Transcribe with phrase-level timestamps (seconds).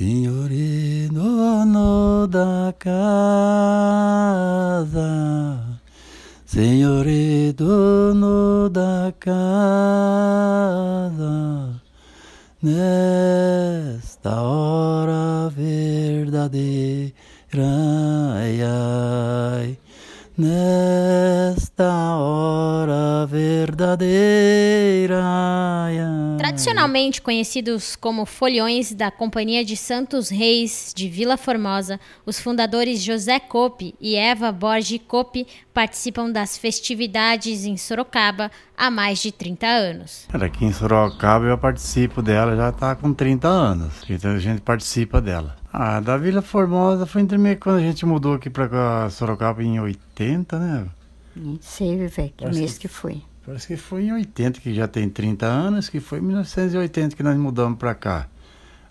[0.00, 0.48] Senhor
[1.12, 3.12] dono da casa,
[6.46, 7.04] Senhor
[7.54, 9.82] dono da casa,
[12.62, 17.12] nesta hora verdadeira,
[18.38, 19.78] ai, ai,
[20.38, 20.99] nesta
[26.74, 33.40] Tradicionalmente conhecidos como foliões da Companhia de Santos Reis de Vila Formosa, os fundadores José
[33.40, 40.28] Cope e Eva Borges Cope participam das festividades em Sorocaba há mais de 30 anos.
[40.32, 43.92] Aqui em Sorocaba eu participo dela, já está com 30 anos.
[44.08, 45.56] Então a gente participa dela.
[45.72, 49.80] Ah, da Vila Formosa foi entre meio quando a gente mudou aqui para Sorocaba em
[49.80, 50.86] 80, né?
[51.34, 53.22] Nem sei, Vivé, que Parece mês que- que foi.
[53.50, 57.22] Parece que foi em 80, que já tem 30 anos, que foi em 1980 que
[57.24, 58.28] nós mudamos para cá.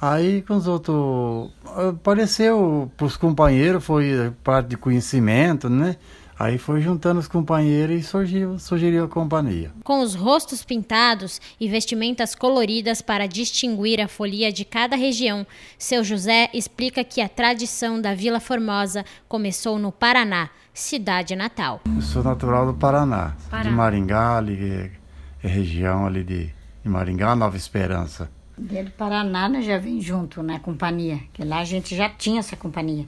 [0.00, 1.50] Aí com os outros.
[1.90, 5.96] Apareceu pros companheiros, foi parte de conhecimento, né?
[6.38, 9.70] Aí foi juntando os companheiros e surgiu, sugeriu a companhia.
[9.84, 15.46] Com os rostos pintados e vestimentas coloridas para distinguir a folia de cada região,
[15.78, 21.80] seu José explica que a tradição da Vila Formosa começou no Paraná, cidade natal.
[21.86, 23.70] Eu sou natural do Paraná, Paraná.
[23.70, 24.90] de Maringá, ali, é,
[25.42, 26.46] é região ali de,
[26.82, 28.28] de Maringá, Nova Esperança.
[28.58, 32.40] Desde o Paraná nós já vem junto na companhia, que lá a gente já tinha
[32.40, 33.06] essa companhia.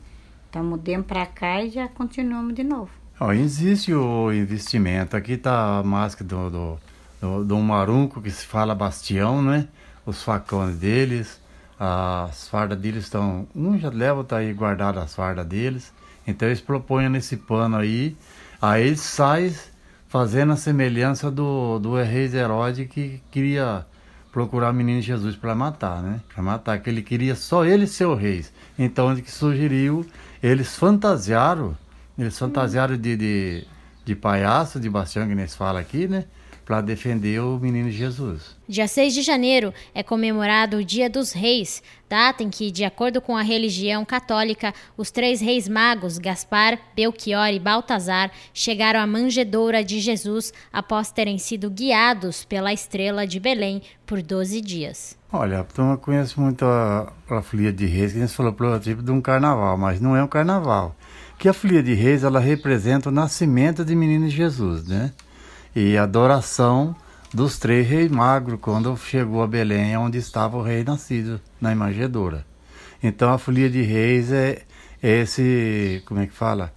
[0.49, 2.91] Então mudemos para cá e já continuamos de novo.
[3.35, 5.17] Existe o investimento.
[5.17, 6.79] Aqui tá a máscara do, do,
[7.19, 9.69] do, do marunco, que se fala bastião, né?
[10.05, 11.41] Os facões deles,
[11.81, 13.49] as fardas deles estão.
[13.57, 15.95] Um já leva, tá aí guardado as fardas deles.
[16.27, 18.15] Então eles propõem nesse pano aí.
[18.61, 19.55] Aí eles saem
[20.09, 23.87] fazendo a semelhança do, do rei Herodes que queria
[24.31, 26.21] procurar o menino Jesus para matar, né?
[26.35, 28.45] Para matar, que ele queria só ele ser o rei.
[28.79, 30.05] Então onde que sugeriu,
[30.43, 31.75] eles fantasiaram,
[32.19, 33.65] eles fantasiaram de, de,
[34.05, 36.25] de palhaço, de bastião, que eles falam aqui, né?
[36.65, 38.57] Para defender o menino Jesus.
[38.69, 43.21] Dia 6 de janeiro é comemorado o Dia dos Reis, data em que, de acordo
[43.21, 49.85] com a religião católica, os três reis magos, Gaspar, Belchior e Baltazar, chegaram à manjedoura
[49.85, 55.17] de Jesus após terem sido guiados pela estrela de Belém por 12 dias.
[55.39, 59.11] Olha, eu conheço muito a, a folia de reis, que a gente falou protótipo de
[59.11, 60.97] um carnaval, mas não é um carnaval.
[61.39, 65.13] Que a folia de reis, ela representa o nascimento de menino Jesus, né?
[65.75, 66.97] E a adoração
[67.35, 72.47] dos três reis magros, quando chegou a Belém, onde estava o rei nascido, na manjedoura.
[73.03, 74.63] Então a folia de reis é,
[75.03, 76.73] é esse, como é que fala?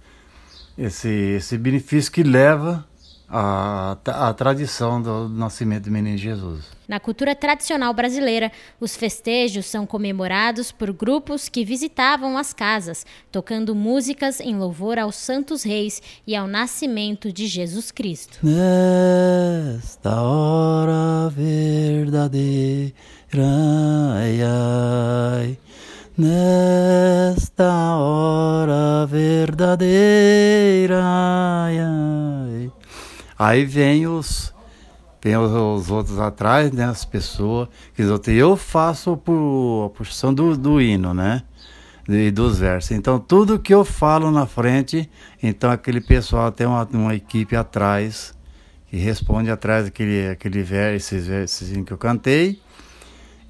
[0.76, 2.86] Esse, esse benefício que leva
[3.30, 6.64] a, a tradição do nascimento do menino Jesus.
[6.88, 13.72] Na cultura tradicional brasileira, os festejos são comemorados por grupos que visitavam as casas, tocando
[13.76, 18.40] músicas em louvor aos santos reis e ao nascimento de Jesus Cristo.
[18.42, 22.92] Nesta hora verdadeira,
[24.12, 25.58] ai, ai,
[26.18, 32.39] nesta hora verdadeira, ai, ai.
[33.42, 34.52] Aí vem os,
[35.22, 38.02] vem os, os outros atrás, né, as pessoas, que
[38.32, 41.42] eu faço por, a porção do, do hino, né?
[42.06, 42.90] e dos versos.
[42.90, 45.08] Então, tudo que eu falo na frente,
[45.42, 48.34] então aquele pessoal tem uma, uma equipe atrás
[48.88, 52.60] que responde atrás daquele aquele verso, esses versos que eu cantei.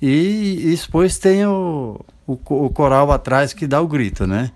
[0.01, 1.99] E, e depois tem o,
[2.29, 4.53] o, o coral atrás que dá o grito, né?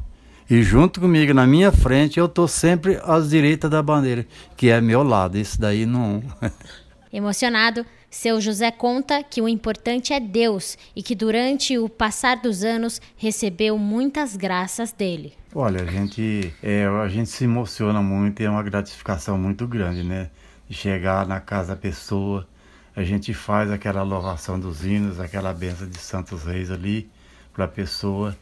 [0.49, 4.81] E junto comigo, na minha frente, eu tô sempre às direitas da bandeira, que é
[4.81, 5.39] meu lado.
[5.39, 6.23] Isso daí não.
[7.13, 12.63] Emocionado, seu José conta que o importante é Deus e que durante o passar dos
[12.63, 15.33] anos recebeu muitas graças dele.
[15.55, 20.03] Olha, a gente, é, a gente se emociona muito e é uma gratificação muito grande,
[20.03, 20.29] né?
[20.69, 22.47] De chegar na casa da pessoa,
[22.95, 27.11] a gente faz aquela louvação dos hinos, aquela benção de Santos Reis ali
[27.53, 28.37] para a pessoa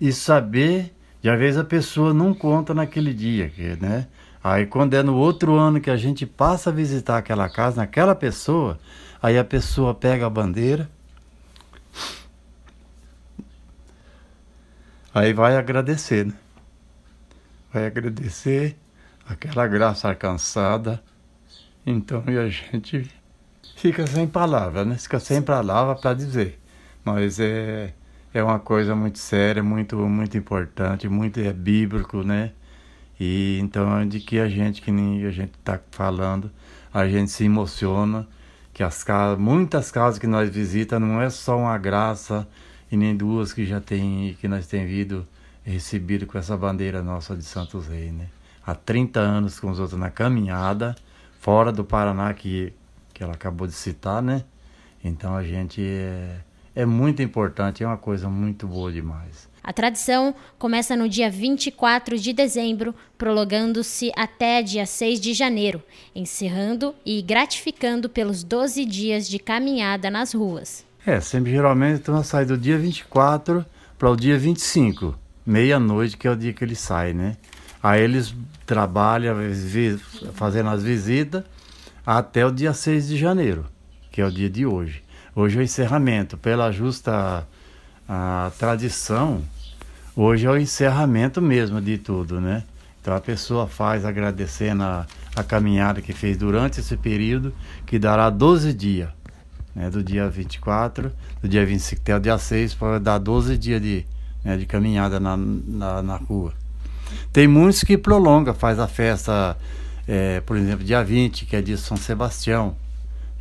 [0.00, 4.08] e saber, de às vezes a pessoa não conta naquele dia, né?
[4.42, 8.14] Aí quando é no outro ano que a gente passa a visitar aquela casa, naquela
[8.14, 8.78] pessoa,
[9.22, 10.90] aí a pessoa pega a bandeira,
[15.14, 16.34] aí vai agradecer, né?
[17.72, 18.76] vai agradecer
[19.26, 21.02] aquela graça alcançada.
[21.86, 23.10] Então, e a gente
[23.76, 24.96] fica sem palavras, né?
[24.96, 26.60] Fica sem palavra para dizer.
[27.04, 27.92] Mas é,
[28.34, 32.52] é uma coisa muito séria, muito, muito importante, muito é bíblico, né?
[33.20, 36.50] E então é de que a gente, que nem a gente está falando,
[36.92, 38.26] a gente se emociona,
[38.72, 42.48] que as casas, muitas casas que nós visitamos não é só uma graça
[42.90, 45.26] e nem duas que já tem que nós temos vindo
[45.64, 48.28] recebido com essa bandeira nossa de Santos Reis, né?
[48.66, 50.94] Há 30 anos com os outros na caminhada,
[51.40, 52.72] fora do Paraná que,
[53.12, 54.44] que ela acabou de citar, né?
[55.04, 56.38] Então a gente é,
[56.74, 59.50] é muito importante, é uma coisa muito boa demais.
[59.62, 65.80] A tradição começa no dia 24 de dezembro, prolongando-se até dia 6 de janeiro,
[66.14, 70.84] encerrando e gratificando pelos 12 dias de caminhada nas ruas.
[71.06, 73.64] É, sempre geralmente então sai do dia 24
[73.96, 75.16] para o dia 25,
[75.46, 77.36] meia-noite, que é o dia que ele sai, né?
[77.80, 78.34] Aí eles
[78.66, 79.36] trabalham
[80.34, 81.44] fazendo as visitas
[82.04, 83.66] até o dia 6 de janeiro,
[84.10, 85.02] que é o dia de hoje.
[85.34, 87.48] Hoje é o encerramento, pela justa
[88.06, 89.42] a tradição,
[90.14, 92.64] hoje é o encerramento mesmo de tudo, né?
[93.00, 97.54] Então a pessoa faz agradecendo a, a caminhada que fez durante esse período,
[97.86, 99.08] que dará 12 dias,
[99.74, 99.88] né?
[99.88, 104.04] Do dia 24, do dia 25 até o dia 6, para dar 12 dias de,
[104.44, 106.52] né, de caminhada na, na, na, rua.
[107.32, 109.56] Tem muitos que prolongam, faz a festa,
[110.06, 112.76] é, por exemplo, dia 20, que é de São Sebastião,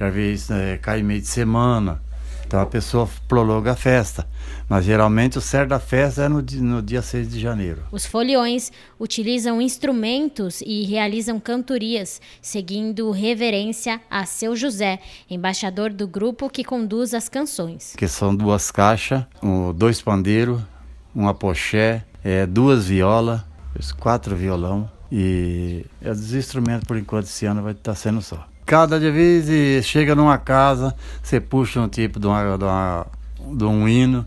[0.02, 2.02] já vez é, cai meio de semana,
[2.48, 4.28] então a pessoa prolonga a festa.
[4.68, 7.84] Mas geralmente o certo da festa é no, no dia 6 de janeiro.
[7.92, 15.00] Os foliões utilizam instrumentos e realizam cantorias, seguindo reverência a seu José,
[15.30, 17.94] embaixador do grupo que conduz as canções.
[17.96, 20.60] Que são duas caixas, um, dois pandeiros,
[21.16, 23.42] um apoché, é, duas violas,
[24.00, 24.90] quatro violão.
[25.12, 28.51] E os instrumentos, por enquanto, esse ano vai estar sendo só.
[28.72, 33.06] Cada vez chega numa casa, você puxa um tipo de, uma, de, uma,
[33.58, 34.26] de um hino,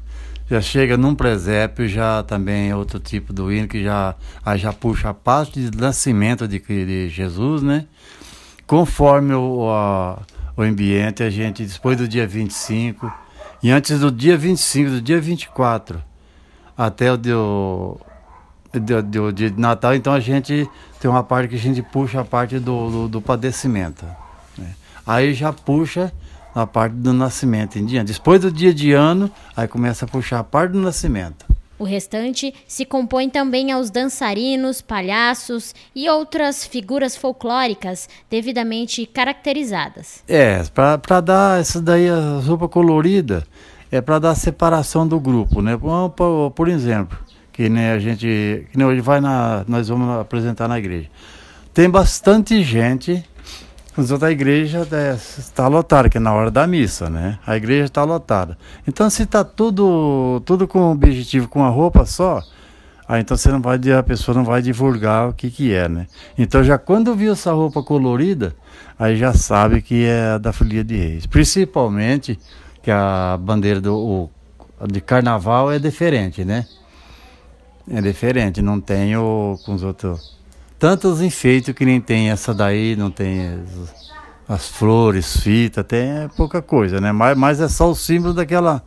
[0.50, 4.14] já chega num presépio, já também é outro tipo do hino, que já,
[4.44, 7.87] aí já puxa a parte de nascimento de, de Jesus, né?
[8.67, 10.20] Conforme o, a,
[10.55, 13.11] o ambiente, a gente, depois do dia 25,
[13.62, 16.02] e antes do dia 25, do dia 24,
[16.76, 17.99] até o dia, do,
[19.02, 20.69] do dia de Natal, então a gente
[21.00, 24.05] tem uma parte que a gente puxa a parte do, do, do padecimento.
[25.06, 26.12] Aí já puxa
[26.54, 28.12] a parte do nascimento em diante.
[28.12, 31.44] Depois do dia de ano, aí começa a puxar a parte do nascimento.
[31.76, 40.22] O restante se compõe também aos dançarinos, palhaços e outras figuras folclóricas devidamente caracterizadas.
[40.28, 43.44] É, para dar essa daí, a roupa colorida,
[43.90, 45.76] é para dar separação do grupo, né?
[45.76, 47.18] Por, por, por exemplo,
[47.52, 51.10] que nem a gente, que nem hoje vai na, nós vamos apresentar na igreja.
[51.72, 53.24] Tem bastante gente
[53.96, 54.87] os outros, a igreja
[55.38, 57.38] está lotada, que é na hora da missa, né?
[57.46, 58.58] A igreja está lotada.
[58.87, 62.43] Então, se está tudo, tudo com objetivo, com a roupa só,
[63.08, 66.08] aí então você não vai, a pessoa não vai divulgar o que, que é, né?
[66.37, 68.56] Então, já quando viu essa roupa colorida,
[68.99, 71.26] aí já sabe que é da Folia de Reis.
[71.26, 72.38] Principalmente
[72.82, 74.31] que a bandeira do, o,
[74.88, 76.67] de carnaval é diferente, né?
[77.88, 80.35] É diferente, não tem o, com os outros
[80.78, 83.94] tantos enfeites que nem tem essa daí, não tem as,
[84.48, 87.12] as flores, fita, tem é pouca coisa, né?
[87.12, 88.82] Mas, mas é só o símbolo daquela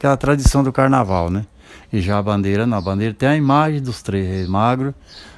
[0.00, 1.44] aquela tradição do carnaval, né?
[1.92, 4.94] E já a bandeira, não, a bandeira tem a imagem dos três reis magros,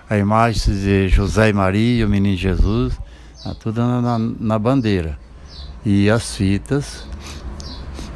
[0.08, 2.94] a imagem de José e Maria, o menino Jesus,
[3.42, 5.18] tá tudo na, na, bandeira.
[5.84, 7.06] E as fitas,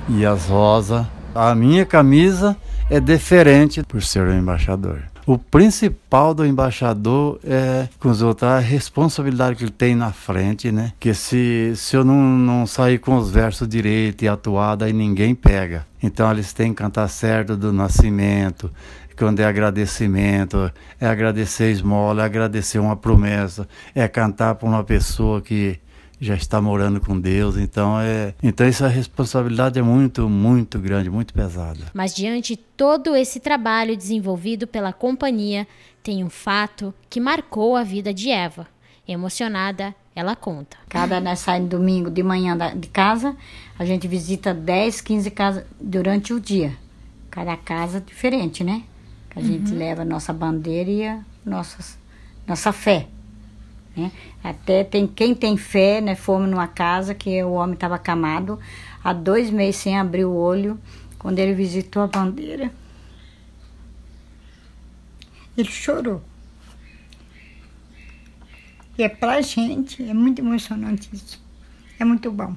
[0.09, 1.05] e as rosas.
[1.35, 2.57] A minha camisa
[2.89, 5.03] é diferente por ser um embaixador.
[5.27, 10.71] O principal do embaixador é com os outros, a responsabilidade que ele tem na frente,
[10.71, 10.93] né?
[11.01, 15.35] Que se, se eu não, não sair com os versos direito e atuado, aí ninguém
[15.35, 15.85] pega.
[16.01, 18.71] Então eles têm que cantar certo do nascimento,
[19.19, 25.41] quando é agradecimento, é agradecer esmola, é agradecer uma promessa, é cantar para uma pessoa
[25.41, 25.81] que
[26.21, 31.35] já está morando com Deus, então é, então essa responsabilidade é muito, muito grande, muito
[31.35, 31.81] pesada.
[31.93, 35.67] Mas diante de todo esse trabalho desenvolvido pela companhia,
[36.03, 38.67] tem um fato que marcou a vida de Eva.
[39.09, 40.77] Emocionada, ela conta.
[40.89, 43.37] Cada né, sai domingo de manhã de casa,
[43.79, 46.73] a gente visita 10, 15 casas durante o dia.
[47.31, 48.83] Cada casa diferente, né?
[49.35, 49.79] A gente uhum.
[49.79, 51.99] leva a nossa bandeira e a nossa,
[52.47, 53.07] nossa fé.
[53.97, 54.13] Né?
[54.45, 56.15] Até tem quem tem fé, né?
[56.15, 58.59] Fomos numa casa que o homem estava acamado
[59.03, 60.79] há dois meses sem abrir o olho.
[61.19, 62.71] Quando ele visitou a bandeira,
[65.57, 66.23] ele chorou.
[68.99, 71.43] E é pra gente, é muito emocionante isso.
[71.99, 72.55] É muito bom.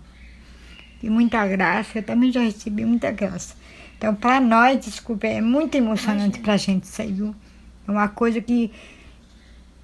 [1.01, 3.55] E muita graça, eu também já recebi muita graça.
[3.97, 7.35] Então, para nós, desculpa, é muito emocionante para a gente isso aí, viu?
[7.87, 8.71] É uma coisa que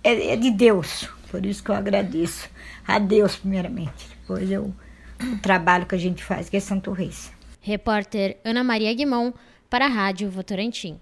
[0.03, 1.09] é, é de Deus.
[1.29, 2.49] Por isso que eu agradeço
[2.87, 4.07] a Deus, primeiramente.
[4.21, 4.73] Depois eu,
[5.21, 7.31] o trabalho que a gente faz, que é Santo Reis.
[7.61, 9.33] Repórter Ana Maria Guimão,
[9.69, 10.99] para a Rádio Votorantim.